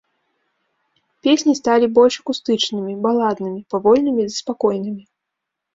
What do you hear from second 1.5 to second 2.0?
сталі